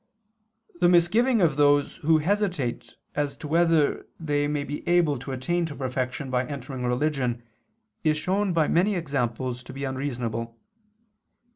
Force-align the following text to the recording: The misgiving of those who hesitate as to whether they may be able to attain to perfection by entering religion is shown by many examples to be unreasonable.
The 0.79 0.89
misgiving 0.89 1.41
of 1.41 1.57
those 1.57 1.97
who 1.97 2.17
hesitate 2.17 2.95
as 3.13 3.37
to 3.37 3.47
whether 3.47 4.07
they 4.19 4.47
may 4.47 4.63
be 4.63 4.81
able 4.89 5.19
to 5.19 5.31
attain 5.31 5.67
to 5.67 5.75
perfection 5.75 6.31
by 6.31 6.43
entering 6.47 6.83
religion 6.83 7.43
is 8.03 8.17
shown 8.17 8.51
by 8.51 8.67
many 8.67 8.95
examples 8.95 9.61
to 9.61 9.73
be 9.73 9.83
unreasonable. 9.83 10.57